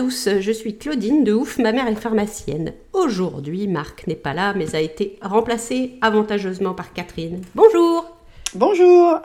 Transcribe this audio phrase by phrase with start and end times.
[0.00, 2.72] tous, je suis Claudine de Ouf, ma mère est pharmacienne.
[2.94, 7.42] Aujourd'hui, Marc n'est pas là, mais a été remplacé avantageusement par Catherine.
[7.54, 8.16] Bonjour
[8.54, 9.20] Bonjour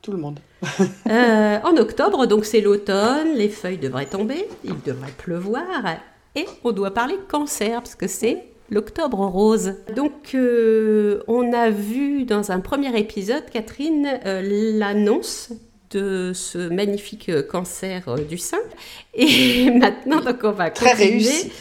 [0.00, 0.40] Tout le monde.
[1.10, 5.66] Euh, en octobre, donc c'est l'automne, les feuilles devraient tomber, il devrait pleuvoir,
[6.34, 9.74] et on doit parler cancer, parce que c'est l'octobre rose.
[9.96, 15.52] Donc euh, on a vu dans un premier épisode, Catherine, euh, l'annonce
[15.90, 18.58] de ce magnifique cancer euh, du sein.
[19.14, 21.10] Et maintenant, donc on va Très continuer.
[21.12, 21.52] réussi.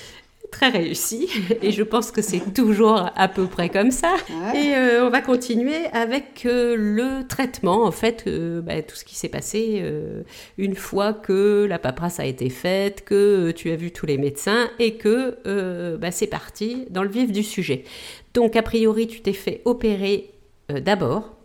[0.51, 1.29] Très réussi.
[1.61, 4.15] Et je pense que c'est toujours à peu près comme ça.
[4.29, 4.59] Ouais.
[4.69, 9.05] Et euh, on va continuer avec euh, le traitement, en fait, euh, bah, tout ce
[9.05, 10.23] qui s'est passé euh,
[10.57, 14.17] une fois que la paperasse a été faite, que euh, tu as vu tous les
[14.17, 17.83] médecins et que euh, bah, c'est parti dans le vif du sujet.
[18.33, 20.31] Donc, a priori, tu t'es fait opérer
[20.71, 21.35] euh, d'abord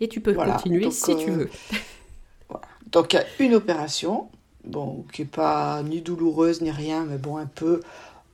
[0.00, 0.52] et tu peux Voilà.
[0.52, 1.50] continuer Donc, si tu euh, veux.
[2.92, 4.28] Donc il y a une opération,
[4.64, 7.80] bon, qui n'est pas ni douloureuse ni rien, mais bon, un peu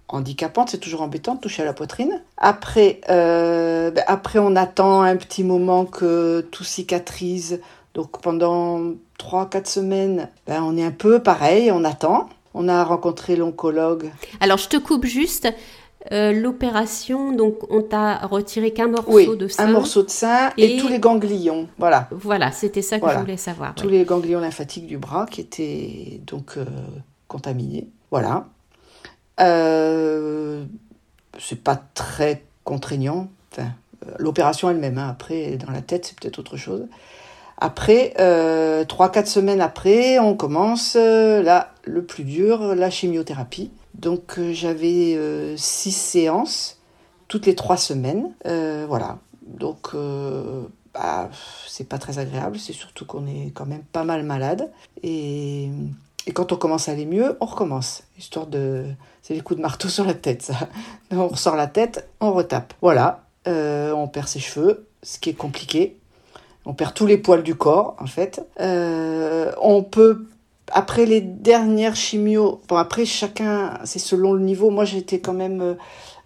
[0.08, 2.22] handicapante, c'est toujours embêtant de toucher à la poitrine.
[2.36, 7.60] Après, euh, ben, après on attend un petit moment que tout cicatrise.
[7.94, 8.80] Donc pendant
[9.18, 12.28] 3-4 semaines, ben, on est un peu pareil, on attend.
[12.58, 14.10] On a rencontré l'oncologue.
[14.40, 15.46] Alors, je te coupe juste.
[16.12, 19.64] Euh, L'opération, donc, on t'a retiré qu'un morceau Oui, de sein.
[19.66, 21.68] un morceau de sein et, Et- tous les ganglions.
[21.78, 22.08] Voilà.
[22.10, 23.18] Voilà, c'était ça que Voilà.
[23.18, 23.74] je voulais savoir.
[23.74, 23.92] tous ouais.
[23.92, 26.64] les ganglions lymphatiques du bras qui étaient donc euh,
[27.28, 27.88] contaminés.
[28.10, 28.46] Voilà.
[29.40, 30.64] Euh,
[31.38, 33.28] c'est pas très contraignant.
[33.52, 33.68] Enfin,
[34.06, 35.08] euh, l'opération elle-même, hein.
[35.10, 36.86] après, dans la tête, c'est peut-être autre chose.
[37.58, 43.70] Après, euh, 3-4 semaines après, on commence euh, là, le plus dur, la chimiothérapie.
[43.98, 46.76] Donc, euh, j'avais 6 séances
[47.28, 48.32] toutes les 3 semaines.
[48.46, 49.18] Euh, voilà.
[49.46, 51.30] Donc, euh, bah,
[51.66, 52.58] c'est pas très agréable.
[52.58, 54.70] C'est surtout qu'on est quand même pas mal malade.
[55.02, 55.70] Et,
[56.34, 58.02] quand on commence à aller mieux, on recommence.
[58.18, 58.86] Histoire de.
[59.22, 60.54] C'est les coups de marteau sur la tête, ça.
[61.10, 62.74] On ressort la tête, on retape.
[62.80, 63.24] Voilà.
[63.46, 65.98] Euh, on perd ses cheveux, ce qui est compliqué.
[66.64, 68.44] On perd tous les poils du corps, en fait.
[68.58, 70.26] Euh, on peut,
[70.72, 74.70] après les dernières chimios, bon, après chacun, c'est selon le niveau.
[74.70, 75.74] Moi, j'étais quand même euh,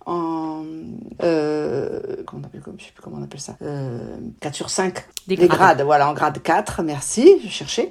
[0.06, 0.64] en.
[1.22, 3.56] Euh, comment on appelle, je sais plus comment on appelle ça.
[3.62, 4.94] Euh, 4 sur 5.
[5.26, 5.58] Des Les grades.
[5.58, 7.90] grades, voilà, en grade 4, merci, je cherchais.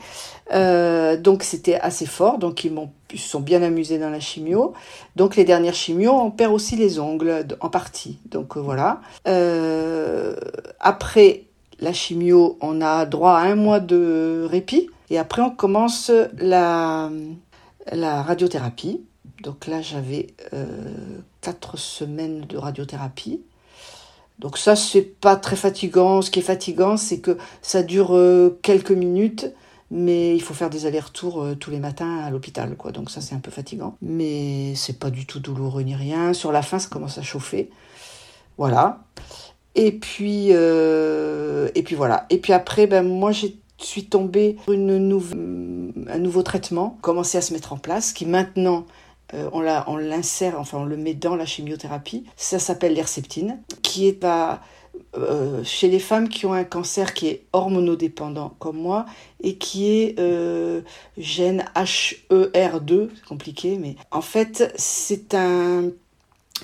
[0.52, 4.74] Euh, donc c'était assez fort, donc ils, m'ont, ils sont bien amusés dans la chimio.
[5.16, 8.18] Donc les dernières chimios, on perd aussi les ongles en partie.
[8.26, 9.02] Donc euh, voilà.
[9.28, 10.36] Euh,
[10.80, 11.44] après
[11.80, 14.90] la chimio, on a droit à un mois de répit.
[15.10, 17.10] Et après, on commence la,
[17.92, 19.02] radiothérapie.
[19.44, 20.66] Donc là, j'avais euh,
[21.42, 23.42] quatre semaines de radiothérapie.
[24.40, 26.22] Donc ça, c'est pas très fatigant.
[26.22, 29.52] Ce qui est fatigant, c'est que ça dure euh, quelques minutes,
[29.92, 32.76] mais il faut faire des allers-retours euh, tous les matins à l'hôpital.
[32.94, 33.98] Donc ça, c'est un peu fatigant.
[34.02, 36.34] Mais c'est pas du tout douloureux ni rien.
[36.34, 37.70] Sur la fin, ça commence à chauffer.
[38.58, 39.04] Voilà.
[39.76, 42.26] Et puis, euh, et puis voilà.
[42.30, 43.48] Et puis après, ben moi, je
[43.86, 45.36] suis tombée sur une nouve-
[46.08, 48.86] un nouveau traitement, commencé à se mettre en place, qui maintenant
[49.36, 52.24] euh, on l'a- on l'insère, enfin on le met dans la chimiothérapie.
[52.36, 54.60] Ça s'appelle l'herceptine, qui est à,
[55.16, 59.06] euh, chez les femmes qui ont un cancer qui est hormonodépendant comme moi
[59.44, 60.82] et qui est euh,
[61.18, 65.90] gène HER2, c'est compliqué, mais en fait c'est un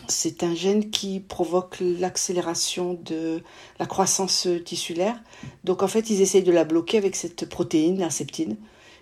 [0.07, 3.41] c'est un gène qui provoque l'accélération de
[3.79, 5.21] la croissance tissulaire.
[5.63, 8.57] Donc en fait, ils essayent de la bloquer avec cette protéine, l'herceptine,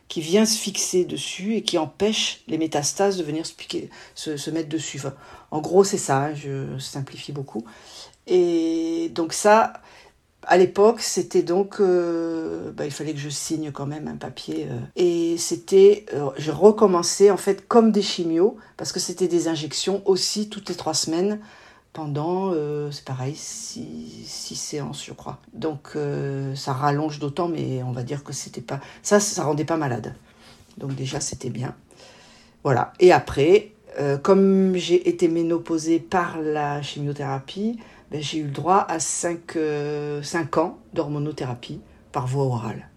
[0.07, 5.01] qui vient se fixer dessus et qui empêche les métastases de venir se, mettre dessus.
[5.51, 7.63] En gros, c'est ça, je simplifie beaucoup.
[8.27, 9.73] Et donc ça,
[10.47, 14.67] à l'époque, c'était donc, euh, bah, il fallait que je signe quand même un papier.
[14.69, 19.47] euh, et c'était, euh, je recommençais en fait comme des chimios, parce que c'était des
[19.47, 21.39] injections aussi toutes les trois semaines
[21.93, 25.39] pendant, euh, c'est pareil, six, six séances, je crois.
[25.53, 25.95] Donc
[26.55, 30.15] ça rallonge d'autant, mais on va dire que c'était pas, ça, ça rendait pas malade.
[30.77, 31.75] Donc déjà, c'était bien.
[32.63, 32.93] Voilà.
[32.99, 33.73] Et après,
[34.23, 37.77] comme j'ai été ménopausée par la chimiothérapie,
[38.13, 39.57] ben, j'ai eu le droit à 5
[40.57, 41.81] ans d'hormonothérapie
[42.11, 42.87] par voie orale.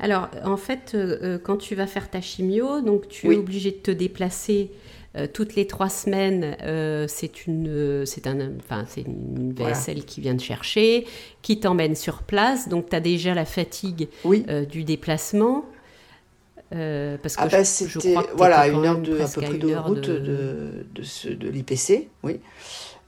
[0.00, 3.36] Alors, en fait, euh, euh, quand tu vas faire ta chimio, donc tu Oui.
[3.36, 4.70] es obligé de te déplacer
[5.16, 6.56] euh, toutes les trois semaines.
[6.62, 9.72] euh, c'est une, euh, c'est un, enfin, c'est une Voilà.
[9.74, 11.06] VSL qui vient te chercher,
[11.42, 12.68] qui t'emmène sur place.
[12.68, 14.44] Donc, tu as déjà la fatigue Oui.
[14.48, 15.64] euh, du déplacement.
[16.72, 19.40] Euh, parce que Ah je, je c'était crois que voilà une heure de à peu
[19.42, 22.40] près de route de- de, de, ce- de l'IPC, oui.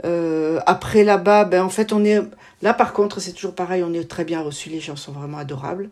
[0.05, 2.20] Euh, après là-bas, ben en fait on est
[2.62, 5.38] là par contre c'est toujours pareil, on est très bien reçus, les gens sont vraiment
[5.38, 5.88] adorables.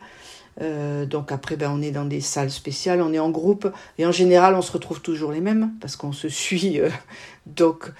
[0.62, 3.66] Euh, donc après, ben, on est dans des salles spéciales, on est en groupe,
[3.98, 6.80] et en général, on se retrouve toujours les mêmes, parce qu'on se suit.
[6.80, 6.90] Euh,
[7.46, 7.90] donc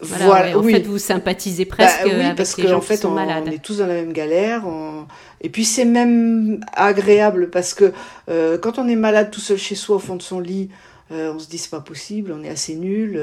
[0.00, 3.02] voilà, en fait, vous sympathisez bah presque oui, avec parce les gens en fait, qui
[3.02, 3.44] sont on, malades.
[3.46, 4.64] On est tous dans la même galère.
[5.40, 7.92] Et puis c'est même agréable parce que
[8.28, 10.70] euh, quand on est malade tout seul chez soi au fond de son lit,
[11.12, 13.20] on se dit c'est pas possible, on est assez nul,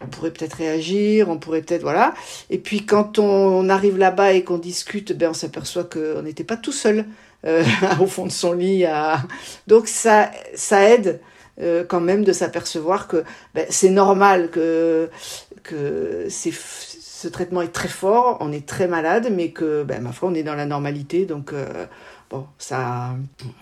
[0.00, 2.12] on pourrait peut-être réagir, on pourrait peut-être voilà.
[2.50, 6.56] Et puis quand on, arrive là-bas et qu'on discute, ben on s'aperçoit qu'on n'était pas
[6.56, 7.06] tout seul.
[7.46, 7.62] Euh,
[8.00, 8.84] au fond de son lit.
[8.84, 9.22] À...
[9.66, 11.20] Donc ça, ça aide
[11.60, 13.24] euh, quand même de s'apercevoir que
[13.54, 15.08] ben, c'est normal que,
[15.62, 20.28] que ce traitement est très fort, on est très malade, mais que, ben, ma foi,
[20.28, 21.26] on est dans la normalité.
[21.26, 21.86] Donc, euh,
[22.30, 23.14] bon, ça,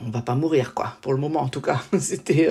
[0.05, 1.83] on va pas mourir, quoi, pour le moment en tout cas.
[1.99, 2.49] C'était.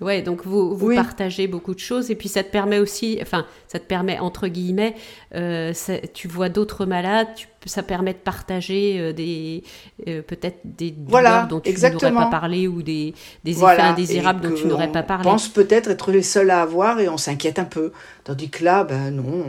[0.00, 3.46] Ouais, donc vous, vous partagez beaucoup de choses et puis ça te permet aussi, enfin,
[3.66, 4.94] ça te permet entre guillemets,
[5.34, 5.72] euh,
[6.14, 7.28] tu vois d'autres malades,
[7.66, 9.64] ça permet de partager euh, des
[10.06, 14.54] euh, peut-être des douleurs dont tu n'aurais pas parlé ou des, des effets indésirables dont
[14.54, 15.26] tu n'aurais pas parlé.
[15.26, 17.92] On pense peut-être être les seuls à avoir et on s'inquiète un peu,
[18.24, 19.44] tandis que là, ben non.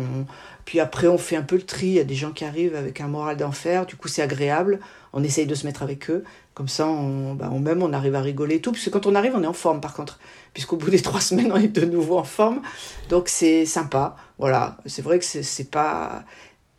[0.70, 1.88] Puis après, on fait un peu le tri.
[1.88, 3.88] Il y a des gens qui arrivent avec un moral d'enfer.
[3.88, 4.80] Du coup, c'est agréable.
[5.14, 6.24] On essaye de se mettre avec eux.
[6.54, 8.72] Comme ça, on, ben, on même, on arrive à rigoler et tout.
[8.72, 10.20] Puisque quand on arrive, on est en forme, par contre
[10.54, 12.62] puisqu'au bout des trois semaines, on est de nouveau en forme.
[13.10, 14.16] Donc c'est sympa.
[14.38, 16.24] Voilà, c'est vrai que c'est pas.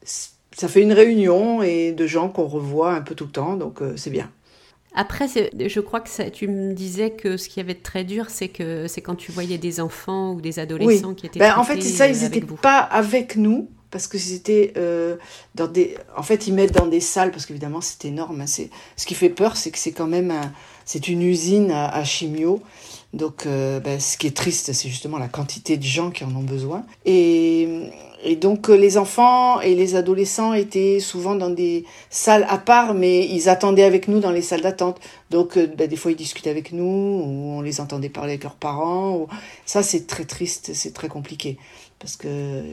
[0.03, 3.82] Ça fait une réunion et de gens qu'on revoit un peu tout le temps, donc
[3.82, 4.31] euh, c'est bien.
[4.94, 8.29] Après, je crois que ça, tu me disais que ce qui avait de très dur,
[8.29, 11.38] c'est que c'est quand tu voyais des enfants ou des adolescents qui étaient.
[11.38, 15.17] Ben, en fait, ça, ils n'étaient pas avec nous parce que c'était euh,
[15.55, 15.97] dans des.
[16.17, 18.41] En fait, ils mettent dans des salles parce qu'évidemment, c'est énorme.
[18.41, 20.33] Hein, c'est ce qui fait peur, c'est que c'est quand même
[20.85, 22.61] c'est une usine à, chimio
[23.13, 26.35] donc, euh, ben, ce qui est triste, c'est justement la quantité de gens qui en
[26.35, 26.85] ont besoin.
[27.05, 27.91] Et,
[28.41, 33.27] donc, euh, les enfants et les adolescents étaient souvent dans des salles à part, mais
[33.27, 35.01] ils attendaient avec nous dans les salles d'attente.
[35.31, 38.45] Donc, euh, ben, des fois, ils discutaient avec nous, ou on les entendait parler avec
[38.45, 39.27] leurs parents.
[39.67, 41.59] Ça, c'est très triste, c'est très compliqué.
[42.00, 42.64] Parce que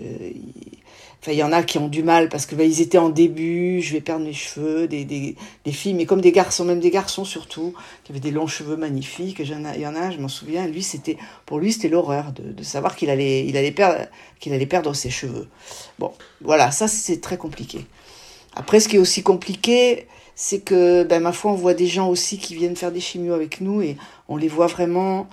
[1.21, 3.09] Enfin, il y en a qui ont du mal parce que bah, ils étaient en
[3.09, 5.35] début, je vais perdre mes cheveux, des, des,
[5.71, 9.39] filles, mais comme des garçons, même des garçons surtout, qui avaient des longs cheveux magnifiques.
[9.39, 12.95] Il y en a, je m'en souviens, lui, c'était, pour lui, c'était l'horreur de, savoir
[12.95, 14.05] qu'il allait, il allait, perdre,
[14.39, 15.47] qu'il allait perdre ses cheveux.
[15.97, 17.85] Bon, voilà, ça, c'est très compliqué.
[18.55, 22.09] Après, ce qui est aussi compliqué, c'est que, ben, ma foi, on voit des gens
[22.09, 23.97] aussi qui viennent faire des chimios avec nous et
[24.29, 25.27] on les voit vraiment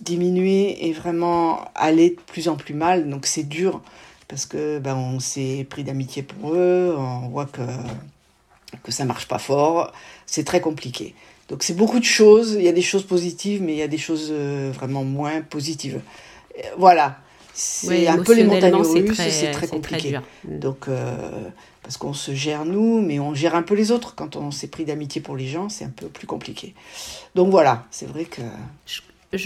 [0.00, 3.08] diminuer et vraiment aller de plus en plus mal.
[3.08, 3.80] Donc, c'est dur
[4.28, 7.62] parce que ben, on s'est pris d'amitié pour eux, on voit que,
[8.84, 9.92] que ça marche pas fort,
[10.24, 11.14] c'est très compliqué.
[11.48, 13.88] Donc c'est beaucoup de choses, il y a des choses positives, mais il y a
[13.88, 16.00] des choses euh, vraiment moins positives.
[16.56, 17.18] Euh, voilà,
[17.52, 20.16] c'est un peu les montagnes russes, c'est très compliqué.
[20.44, 20.58] Mm.
[20.60, 21.50] Donc, euh,
[21.82, 24.14] parce qu'on se gère nous, mais on gère un peu les autres.
[24.14, 26.72] Quand on s'est pris d'amitié pour les gens, c'est un peu plus compliqué.
[27.34, 28.42] Donc voilà, c'est vrai que
[28.86, 29.00] je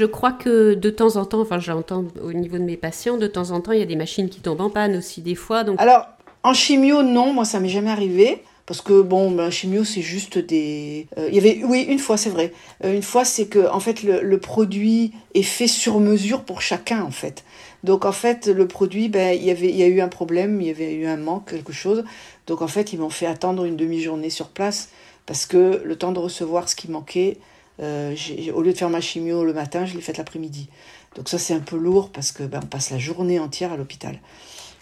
[0.07, 3.51] crois que de temps en temps, enfin j'entends au niveau de mes patients, de temps
[3.51, 5.65] en temps, il y a des machines qui tombent en panne aussi des fois.
[5.65, 5.81] Donc...
[5.81, 6.07] Alors,
[6.43, 8.43] en chimio, non, moi ça m'est jamais arrivé.
[8.67, 11.07] Parce que bon, ben, chimio, c'est juste des.
[11.19, 12.51] Euh, il y avait, oui, une fois, c'est vrai.
[12.83, 17.03] Euh, une fois, c'est que en fait, le, produit est fait sur mesure pour chacun,
[17.03, 17.45] en fait.
[17.83, 20.63] Donc en fait, le produit, ben, il y avait, il y a eu un problème,
[20.63, 22.05] il y avait eu un manque, quelque chose.
[22.47, 24.89] Donc en fait, ils m'ont fait attendre une demi-journée sur place
[25.27, 27.37] parce que le temps de recevoir ce qui manquait,
[27.81, 28.15] euh,
[28.55, 30.69] au lieu de faire ma chimio le matin, je l'ai faite l'après-midi.
[31.17, 33.77] Donc ça, c'est un peu lourd parce que ben, on passe la journée entière à
[33.77, 34.19] l'hôpital.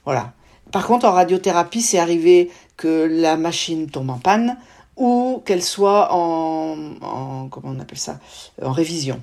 [0.04, 0.32] Voilà.
[0.70, 4.56] Par contre, en radiothérapie, c'est arrivé que la machine tombe en panne
[4.96, 8.20] ou qu'elle soit en, en, comment on appelle ça,
[8.62, 9.20] en révision.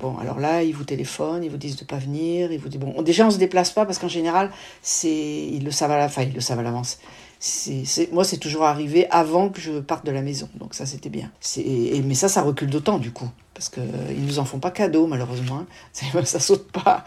[0.00, 2.80] Bon, alors là, ils vous téléphonent, ils vous disent de pas venir, ils vous disent
[2.80, 4.50] bon, déjà on se déplace pas parce qu'en général,
[4.80, 6.98] c'est ils le savent à la, fin, ils le savent à l'avance
[7.40, 10.48] c'est, moi, c'est toujours arrivé avant que je parte de la maison.
[10.56, 11.30] Donc ça, c'était bien.
[11.56, 13.28] Et, mais ça, ça recule d'autant, du coup.
[13.54, 15.64] Parce qu'ils ne nous en font pas cadeau, malheureusement.
[16.24, 17.04] Ça saute pas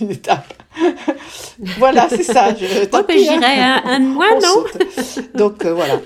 [0.00, 0.52] une étape.
[1.78, 2.54] voilà, c'est ça.
[2.54, 4.64] Je, oh, ben, j'irai un, un mois, non
[5.34, 5.98] Donc euh, voilà.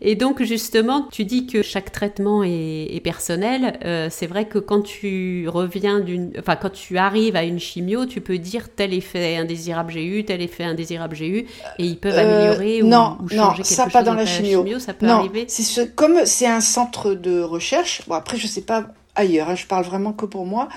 [0.00, 3.78] Et donc justement, tu dis que chaque traitement est, personnel.
[3.84, 8.06] Euh, c'est vrai que quand tu reviens d'une, enfin quand tu arrives à une chimio,
[8.06, 11.38] tu peux dire tel effet indésirable j'ai eu, tel effet indésirable j'ai eu,
[11.78, 14.78] et ils peuvent améliorer ou, non, ou, changer quelque ça chose pas dans la chimio.
[14.78, 15.44] Ça peut non, arriver.
[15.48, 18.02] C'est ce, comme c'est un centre de recherche.
[18.08, 20.68] Bon après je sais pas ailleurs, hein, je parle vraiment que pour moi.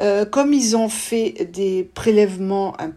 [0.00, 2.92] Euh, comme ils ont fait des prélèvements un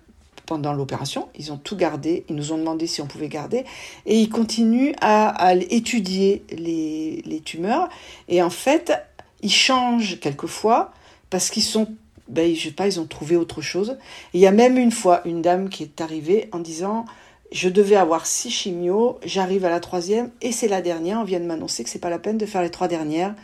[0.58, 1.30] l'opération.
[1.38, 2.26] Ils ont tout gardé.
[2.30, 3.66] Ils nous ont demandé si on pouvait garder.
[4.06, 7.90] Et ils continuent à, étudier les, tumeurs.
[8.28, 8.94] Et en fait,
[9.42, 10.94] ils changent quelquefois
[11.30, 11.88] parce qu'ils sont
[12.30, 13.98] ben, je sais pas, ils ont trouvé autre chose.
[14.34, 17.06] il y a même une fois une dame qui est arrivée en disant
[17.52, 21.20] je devais avoir six chimios, j'arrive à la troisième et c'est la dernière.
[21.20, 23.36] On vient de m'annoncer que c'est pas la peine de faire les trois dernières.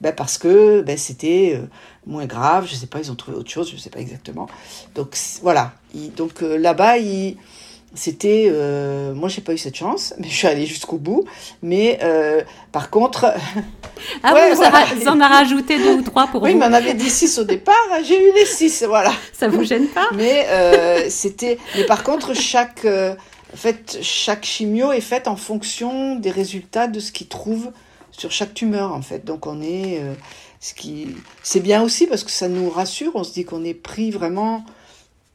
[0.00, 1.66] Ben parce que ben c'était euh,
[2.06, 4.48] moins grave, je sais pas, ils ont trouvé autre chose, je sais pas exactement.
[4.94, 5.72] Donc voilà.
[6.16, 6.94] donc euh, là-bas,
[7.94, 11.24] c'était euh, moi j'ai pas eu cette chance mais je suis allée jusqu'au bout
[11.62, 13.32] mais euh, par contre
[14.24, 16.58] ah ouais, vous, en a rajouté deux ou trois pour oui vous.
[16.58, 19.86] mais on avait dit six au départ j'ai eu les six voilà ça vous gêne
[19.86, 20.08] pas?
[20.12, 26.32] Mais c'était mais par contre chaque en fait chaque chimio est faite en fonction des
[26.32, 27.70] résultats de ce qu'ils trouvent
[28.16, 29.24] sur chaque tumeur en fait.
[29.24, 30.14] Donc on est euh,
[30.60, 31.08] ce qui
[31.42, 33.12] c'est bien aussi parce que ça nous rassure.
[33.14, 34.64] On se dit qu'on est pris vraiment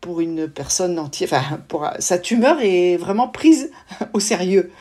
[0.01, 3.69] pour une personne entière, enfin, pour, sa tumeur est vraiment prise
[4.13, 4.71] au sérieux.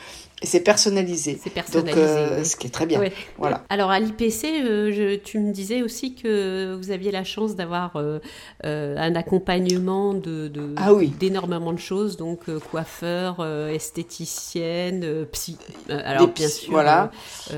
[0.41, 1.37] Et c'est personnalisé.
[1.43, 1.95] C'est personnalisé.
[1.95, 3.01] Donc, euh, ce qui est très bien.
[3.37, 3.65] Voilà.
[3.69, 8.19] Alors, à l'IPC, euh, tu me disais aussi que vous aviez la chance d'avoir euh,
[8.63, 11.09] un accompagnement de, de ah oui.
[11.19, 15.57] d'énormément de choses, donc coiffeur, esthéticienne, psy.
[15.89, 16.71] alors, bien sûr.
[16.71, 17.11] Voilà.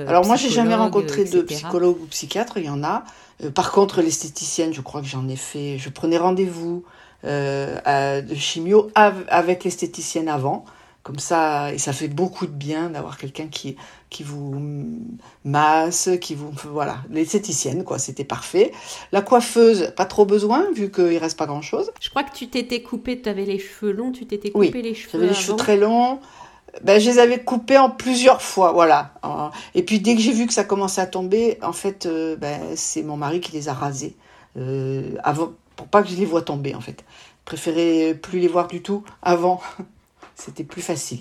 [0.07, 3.03] alors, moi, j'ai jamais rencontré de psychologue ou psychiatre, il y en a.
[3.53, 5.77] par contre, l'esthéticienne, je crois que j'en ai fait.
[5.77, 6.83] Je prenais rendez-vous
[7.23, 10.65] de chimio avec l'esthéticienne avant.
[11.03, 13.75] Comme ça, et ça fait beaucoup de bien d'avoir quelqu'un qui,
[14.11, 14.99] qui vous
[15.43, 16.51] masse, qui vous.
[16.71, 18.71] Voilà, l'esthéticienne, quoi, c'était parfait.
[19.11, 21.91] La coiffeuse, pas trop besoin, vu qu'il reste pas grand chose.
[21.99, 24.81] Je crois que tu t'étais coupé, tu avais les cheveux longs, tu t'étais coupé oui,
[24.83, 25.09] les cheveux.
[25.13, 26.19] J'avais les cheveux très longs.
[26.83, 29.13] Ben, je les avais coupés en plusieurs fois, voilà.
[29.75, 32.61] Et puis dès que j'ai vu que ça commençait à tomber, en fait, euh, ben,
[32.75, 34.15] c'est mon mari qui les a rasés.
[34.57, 37.03] Euh, avant, pour pas que je les vois tomber en fait.
[37.43, 39.61] Préférais plus les voir du tout avant.
[40.43, 41.19] C'était plus facile.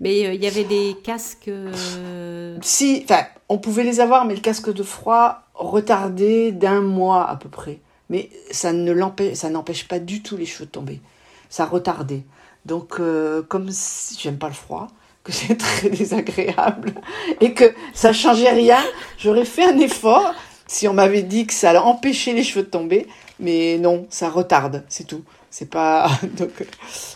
[0.00, 1.48] Mais il euh, y avait des casques.
[1.48, 7.28] Euh, si, enfin, on pouvait les avoir, mais le casque de froid retardé d'un mois
[7.28, 7.80] à peu près.
[8.10, 11.00] Mais ça ne l'empêche, ça n'empêche pas du tout les cheveux de tomber.
[11.48, 12.22] Ça retardait.
[12.64, 14.88] Donc, euh, comme si, j'aime pas le froid,
[15.24, 16.94] que c'est très désagréable
[17.40, 18.82] et que ça changeait rien,
[19.18, 20.32] j'aurais fait un effort
[20.66, 23.06] si on m'avait dit que ça allait empêcher les cheveux de tomber.
[23.40, 25.24] Mais non, ça retarde, c'est tout.
[25.54, 26.10] C'est pas.
[26.36, 26.50] Donc,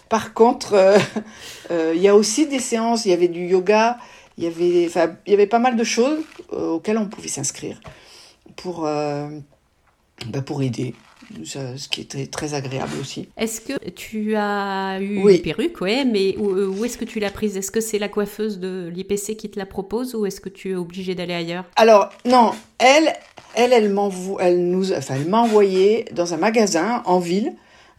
[0.08, 0.96] par contre, euh,
[1.72, 3.04] euh, il y a aussi des séances.
[3.04, 3.98] Il y avait du yoga.
[4.36, 6.20] Il y avait, enfin, il y avait pas mal de choses
[6.52, 7.80] euh, auxquelles on pouvait s'inscrire
[8.54, 10.94] pour, bah, pour aider
[11.44, 13.28] ce qui était très agréable aussi.
[13.36, 17.56] Est-ce que tu as eu une perruque, ouais, mais où, est-ce que tu l'as prise?
[17.56, 20.70] Est-ce que c'est la coiffeuse de l'IPC qui te la propose ou est-ce que tu
[20.70, 21.64] es obligé d'aller ailleurs?
[21.74, 23.12] Alors non, elle,
[23.56, 23.92] elle, elle,
[24.40, 27.52] elle, nous, enfin, elle m'a envoyé dans un magasin en ville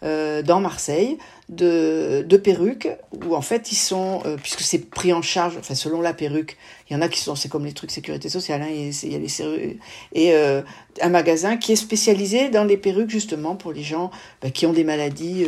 [0.03, 1.17] euh, dans Marseille
[1.49, 2.89] de, de, perruques
[3.25, 6.57] où en fait ils sont, euh, puisque c'est pris en charge, enfin selon la perruque,
[6.89, 9.15] il y en a qui sont, c'est comme les trucs sécurité sociale, hein, il y
[9.15, 9.77] a les
[10.13, 10.61] et euh,
[11.01, 14.73] un magasin qui est spécialisé dans les perruques justement pour les gens bah, qui ont
[14.73, 15.45] des maladies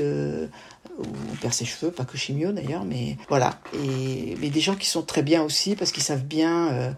[0.97, 3.59] où on perd ses cheveux, pas que chimio d'ailleurs, mais voilà.
[3.73, 6.91] Et mais des gens qui sont très bien aussi parce qu'ils savent bien euh,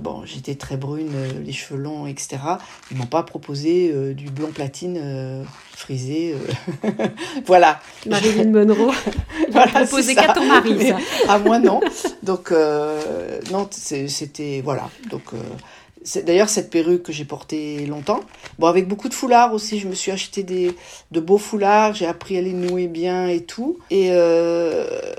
[0.00, 2.38] bon, j'étais très brune, euh, les cheveux longs, etc.
[2.90, 6.34] Ils m'ont pas proposé euh, du blond platine frisé.
[7.46, 7.80] voilà.
[8.06, 8.92] Marilyn Monroe.
[9.40, 10.92] Ils voilà, proposé qu'à ton mari,
[11.28, 11.80] à moi, non.
[12.22, 12.52] Donc,
[13.50, 14.60] non, c'était.
[14.64, 14.88] Voilà.
[15.10, 15.24] Donc.
[16.24, 18.20] D'ailleurs, cette perruque que j'ai portée longtemps.
[18.58, 19.78] Bon, avec beaucoup de foulards aussi.
[19.78, 20.74] Je me suis acheté des,
[21.10, 21.92] de beaux foulards.
[21.94, 23.78] J'ai appris à les nouer bien et tout.
[23.90, 24.06] Et,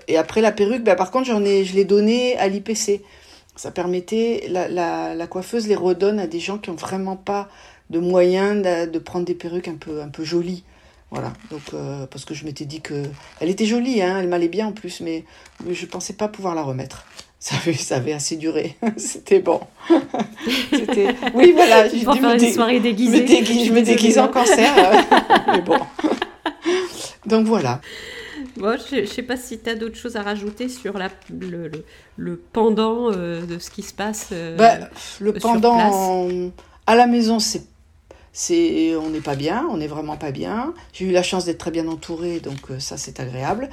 [0.07, 3.01] et après, la perruque, ben, par contre, j'en ai, je l'ai donnée à l'IPC
[3.59, 7.49] ça permettait, la, la, coiffeuse les redonne à des gens qui ont vraiment pas
[7.89, 10.63] de moyens de, prendre des perruques un peu, un peu jolies.
[11.11, 13.03] Voilà, donc euh, parce que je m'étais dit que
[13.41, 15.25] elle était jolie, hein, elle m'allait bien en plus, mais,
[15.67, 17.05] je je pensais pas pouvoir la remettre.
[17.41, 19.61] Ça avait, ça avait assez duré, c'était bon.
[20.73, 21.15] c'était...
[21.33, 23.25] Oui, voilà, j'ai dû faire une soirée déguisée.
[23.25, 24.73] je me déguise en cancer,
[25.47, 25.79] mais bon.
[27.25, 27.79] Donc voilà.
[28.59, 31.71] Bon, je ne sais pas si tu as d'autres choses à rajouter sur la, le,
[32.17, 34.29] le, pendant euh, de ce qui se passe.
[34.33, 34.89] Euh, bah,
[35.21, 36.29] le pendant
[36.85, 37.63] à la maison, c'est
[38.33, 40.73] c'est on n'est pas bien, on n'est vraiment pas bien.
[40.91, 43.69] J'ai eu la chance d'être très bien entourée, donc euh, ça c'est agréable.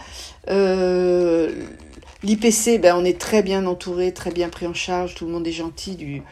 [2.23, 5.47] L'IPC, ben, on est très bien entouré, très bien pris en charge, tout le monde
[5.47, 6.23] est gentil du,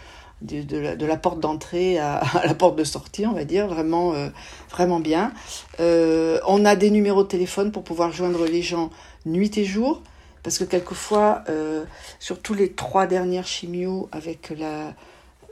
[0.44, 4.28] de, la, porte d'entrée à, la porte de sortie, on va dire, vraiment, euh,
[4.70, 5.32] vraiment bien.
[5.80, 8.90] Euh, on a des numéros de téléphone pour pouvoir joindre les gens
[9.26, 10.02] nuit et jour,
[10.42, 11.84] parce que quelquefois, euh,
[12.18, 14.94] surtout les trois dernières chimios avec la,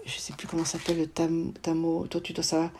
[0.04, 2.70] je sais plus comment ça s'appelle, le tam, tamo, toi tu dois savoir,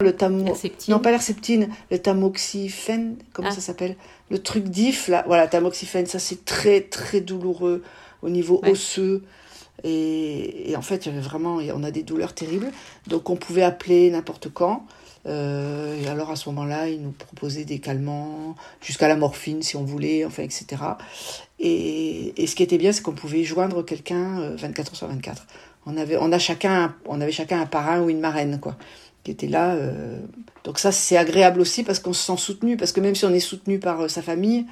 [0.00, 0.44] le tamo,
[0.88, 3.54] non pas l'herceptine, le tamoxifène, comment ah.
[3.54, 3.96] ça s'appelle,
[4.30, 7.82] le truc d'if, là, voilà, tamoxifène, ça c'est très très douloureux
[8.20, 9.22] au niveau osseux.
[9.84, 12.70] Et, en fait, il y avait vraiment, on a des douleurs terribles.
[13.06, 14.86] Donc on pouvait appeler n'importe quand.
[15.26, 19.84] et alors à ce moment-là, ils nous proposaient des calmants, jusqu'à la morphine si on
[19.84, 20.82] voulait, enfin, etc.
[21.58, 25.46] Et, ce qui était bien, c'est qu'on pouvait joindre quelqu'un 24 heures sur 24.
[25.86, 28.76] On avait, on, a chacun, on avait chacun un parrain ou une marraine, quoi
[29.24, 29.74] qui était là.
[29.74, 30.18] Euh,
[30.64, 33.32] donc ça, c'est agréable aussi parce qu'on se sent soutenu, parce que même si on
[33.32, 34.66] est soutenu par euh, sa famille,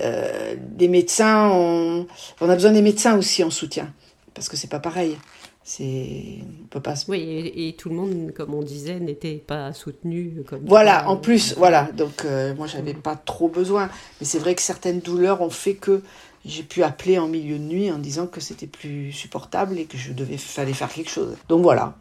[0.00, 2.06] euh, des médecins, on,
[2.40, 3.92] a besoin des médecins aussi en soutien,
[4.34, 5.16] parce que c'est pas pareil.
[5.62, 6.94] C'est, on peut pas.
[7.08, 10.42] Oui, et, tout le monde, comme on disait, n'était pas soutenu.
[10.48, 11.90] Comme voilà, en plus, voilà.
[11.92, 12.24] Donc
[12.56, 13.88] moi, j'avais pas trop besoin,
[14.20, 16.02] mais c'est vrai que certaines douleurs ont fait que
[16.44, 19.98] j'ai pu appeler en milieu de nuit en disant que c'était plus supportable et que
[19.98, 21.36] je devais fallait faire quelque chose.
[21.48, 21.94] Donc voilà.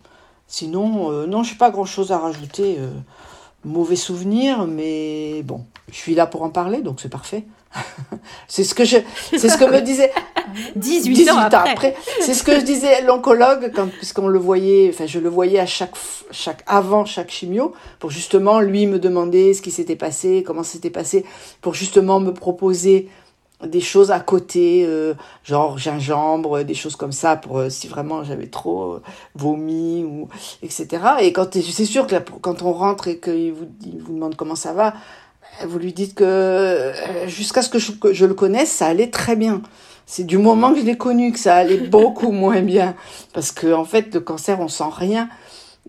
[0.48, 2.78] Sinon, euh, non, je n'ai pas grand-chose à rajouter.
[2.80, 2.90] Euh,
[3.66, 7.46] mauvais souvenir, mais bon, je suis là pour en parler, donc c'est parfait.
[8.48, 8.98] c'est ce que je,
[9.38, 10.12] c'est ce que me disait
[10.76, 11.96] 18, ans, après.
[12.22, 15.68] C'est ce que je disais l'oncologue quand puisqu'on le voyait, enfin je le voyais à
[15.68, 15.94] chaque
[16.32, 20.90] chaque avant chaque chimio pour justement lui me demander ce qui s'était passé, comment c'était
[20.90, 21.26] passé,
[21.62, 23.10] pour justement me proposer
[23.66, 25.14] des choses à côté, euh,
[25.44, 29.02] genre gingembre, des choses comme ça, pour euh, si vraiment j'avais trop euh,
[29.36, 30.30] vomi, ou,
[30.64, 30.88] etc.
[31.22, 33.68] Et quand c'est sûr que quand on rentre et qu'il vous,
[34.14, 34.94] demande comment ça va,
[35.66, 36.94] vous lui dites que
[37.28, 39.62] jusqu'à ce que je, que je, le connaisse, ça allait très bien.
[40.06, 42.96] C'est du moment que je l'ai connu que ça allait beaucoup moins bien.
[43.34, 45.28] Parce que en fait, le cancer, on sent rien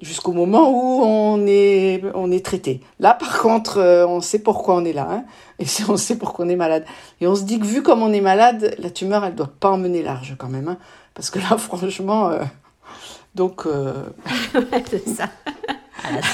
[0.00, 2.80] jusqu'au moment où on est, on est traité.
[2.98, 5.24] Là, par contre, euh, on sait pourquoi on est là, hein,
[5.58, 6.84] et on sait pourquoi on est malade.
[7.20, 9.70] Et on se dit que vu comme on est malade, la tumeur, elle doit pas
[9.70, 10.78] emmener large quand même, hein,
[11.14, 12.42] parce que là, franchement, euh,
[13.34, 13.66] donc.
[13.66, 14.04] Euh...
[14.90, 15.28] c'est ça.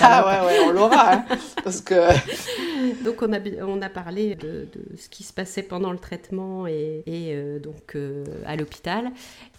[0.00, 1.14] Ah ouais, ouais, on l'aura.
[1.14, 1.25] Hein,
[1.64, 1.94] parce que...
[3.04, 7.02] donc on a, on a parlé de, ce qui se passait pendant le traitement et,
[7.08, 9.11] euh, donc euh, à l'hôpital.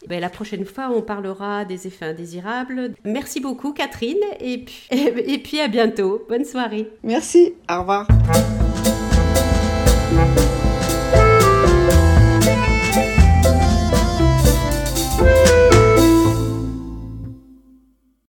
[0.08, 2.94] Ben, la prochaine fois, on parlera des effets indésirables.
[3.04, 6.26] Merci beaucoup Catherine et puis, et puis à bientôt.
[6.30, 6.90] Bonne soirée.
[7.04, 8.08] Merci, au revoir.